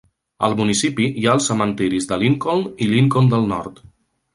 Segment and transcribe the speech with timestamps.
[0.47, 3.89] Al municipi hi ha els cementiris de Lincoln i Lincoln del Nord.